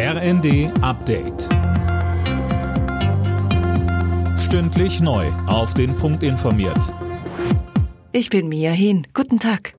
[0.00, 1.48] RND Update.
[4.38, 5.26] Stündlich neu.
[5.48, 6.94] Auf den Punkt informiert.
[8.12, 9.08] Ich bin Mia Hin.
[9.12, 9.74] Guten Tag.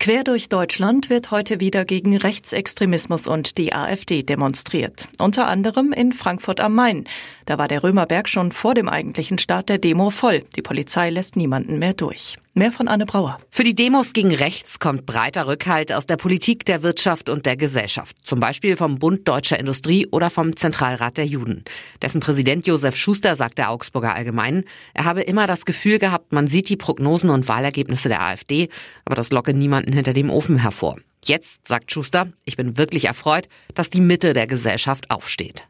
[0.00, 5.06] Quer durch Deutschland wird heute wieder gegen Rechtsextremismus und die AfD demonstriert.
[5.20, 7.04] Unter anderem in Frankfurt am Main.
[7.46, 10.42] Da war der Römerberg schon vor dem eigentlichen Start der Demo voll.
[10.56, 12.38] Die Polizei lässt niemanden mehr durch.
[12.54, 13.38] Mehr von Anne Brauer.
[13.50, 17.56] Für die Demos gegen rechts kommt breiter Rückhalt aus der Politik, der Wirtschaft und der
[17.56, 18.14] Gesellschaft.
[18.24, 21.64] Zum Beispiel vom Bund Deutscher Industrie oder vom Zentralrat der Juden.
[22.02, 26.46] Dessen Präsident Josef Schuster sagt der Augsburger Allgemeinen, er habe immer das Gefühl gehabt, man
[26.46, 28.68] sieht die Prognosen und Wahlergebnisse der AfD,
[29.06, 30.98] aber das locke niemanden hinter dem Ofen hervor.
[31.24, 35.68] Jetzt, sagt Schuster, ich bin wirklich erfreut, dass die Mitte der Gesellschaft aufsteht.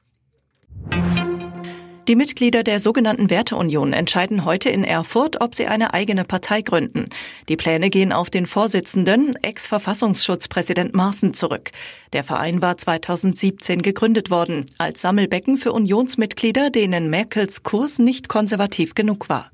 [2.09, 7.05] Die Mitglieder der sogenannten Werteunion entscheiden heute in Erfurt, ob sie eine eigene Partei gründen.
[7.49, 11.71] Die Pläne gehen auf den Vorsitzenden, Ex-Verfassungsschutzpräsident Maaßen, zurück.
[12.13, 18.95] Der Verein war 2017 gegründet worden, als Sammelbecken für Unionsmitglieder, denen Merkels Kurs nicht konservativ
[18.97, 19.53] genug war.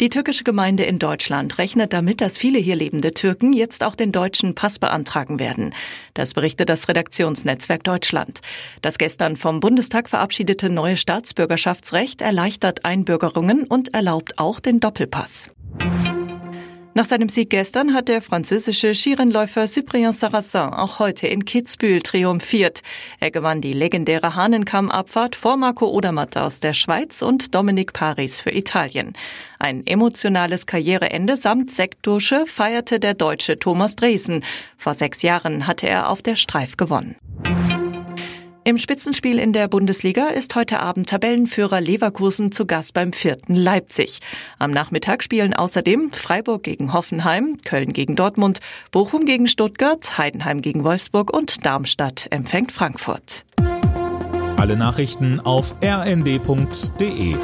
[0.00, 4.12] Die türkische Gemeinde in Deutschland rechnet damit, dass viele hier lebende Türken jetzt auch den
[4.12, 5.74] deutschen Pass beantragen werden.
[6.14, 8.40] Das berichtet das Redaktionsnetzwerk Deutschland.
[8.80, 15.50] Das gestern vom Bundestag verabschiedete neue Staatsbürgerschaftsrecht erleichtert Einbürgerungen und erlaubt auch den Doppelpass.
[16.92, 22.82] Nach seinem Sieg gestern hat der französische Skirennläufer Cyprien Sarrazin auch heute in Kitzbühel triumphiert.
[23.20, 28.50] Er gewann die legendäre Hahnenkammabfahrt vor Marco Odermatt aus der Schweiz und Dominik Paris für
[28.50, 29.12] Italien.
[29.60, 34.44] Ein emotionales Karriereende samt Sektdusche feierte der Deutsche Thomas Dresen.
[34.76, 37.14] Vor sechs Jahren hatte er auf der Streif gewonnen.
[38.70, 44.20] Im Spitzenspiel in der Bundesliga ist heute Abend Tabellenführer Leverkusen zu Gast beim vierten Leipzig.
[44.60, 48.60] Am Nachmittag spielen außerdem Freiburg gegen Hoffenheim, Köln gegen Dortmund,
[48.92, 53.44] Bochum gegen Stuttgart, Heidenheim gegen Wolfsburg und Darmstadt empfängt Frankfurt.
[54.56, 57.34] Alle Nachrichten auf rnd.de